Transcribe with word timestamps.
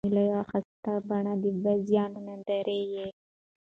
د 0.03 0.05
مېلو 0.05 0.23
یوه 0.29 0.41
ښایسته 0.49 0.93
بڼه 1.07 1.33
د 1.43 1.45
بازيو 1.63 2.05
نندارې 2.25 2.79
يي. 2.93 3.07